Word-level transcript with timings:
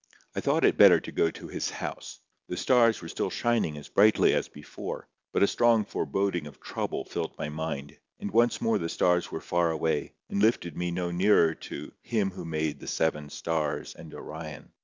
I 0.35 0.39
thought 0.41 0.65
it 0.65 0.79
better 0.79 0.99
to 0.99 1.11
go 1.11 1.29
to 1.29 1.47
his 1.47 1.69
house. 1.69 2.17
The 2.47 2.57
stars 2.57 3.03
were 3.03 3.07
still 3.07 3.29
shining 3.29 3.77
as 3.77 3.87
brightly 3.87 4.33
as 4.33 4.47
before, 4.47 5.07
but 5.31 5.43
a 5.43 5.47
strong 5.47 5.85
foreboding 5.85 6.47
of 6.47 6.59
trouble 6.59 7.05
filled 7.05 7.37
my 7.37 7.49
mind, 7.49 7.99
and 8.19 8.31
once 8.31 8.59
more 8.59 8.79
the 8.79 8.89
stars 8.89 9.31
were 9.31 9.41
far 9.41 9.69
away, 9.69 10.15
and 10.27 10.41
lifted 10.41 10.75
me 10.75 10.89
no 10.89 11.11
nearer 11.11 11.53
to 11.53 11.93
"Him 12.01 12.31
who 12.31 12.45
made 12.45 12.79
the 12.79 12.87
seven 12.87 13.29
stars 13.29 13.93
and 13.93 14.11
Orion." 14.11 14.71